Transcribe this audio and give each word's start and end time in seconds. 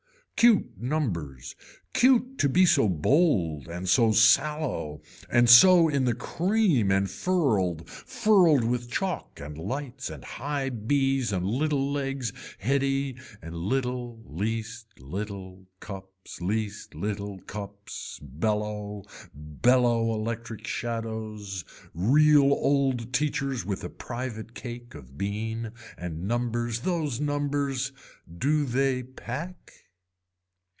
Cute 0.37 0.71
numbers, 0.81 1.55
cute 1.93 2.39
to 2.39 2.49
be 2.49 2.65
so 2.65 2.89
bold 2.89 3.67
and 3.67 3.87
so 3.87 4.11
sallow 4.11 4.99
and 5.29 5.47
so 5.47 5.87
in 5.87 6.05
the 6.05 6.15
cream 6.15 6.91
and 6.91 7.07
furled, 7.11 7.87
furled 7.87 8.63
with 8.63 8.89
chalk 8.89 9.39
and 9.39 9.55
lights 9.55 10.09
and 10.09 10.25
high 10.25 10.71
bees 10.71 11.31
and 11.31 11.45
little 11.45 11.91
legs 11.91 12.33
heady 12.57 13.17
and 13.39 13.55
little 13.55 14.19
least 14.25 14.87
little 14.97 15.67
cups, 15.79 16.41
least 16.41 16.95
little 16.95 17.37
cups 17.41 18.17
bellow, 18.19 19.03
bellow 19.35 20.11
electric 20.15 20.65
shadows, 20.65 21.63
real 21.93 22.51
old 22.51 23.13
teachers 23.13 23.63
with 23.63 23.83
a 23.83 23.89
private 23.89 24.55
cake 24.55 24.95
of 24.95 25.19
bean 25.19 25.71
and 25.99 26.27
numbers 26.27 26.79
those 26.79 27.19
numbers. 27.19 27.91
Do 28.39 28.65
they 28.65 29.03
pack. 29.03 29.73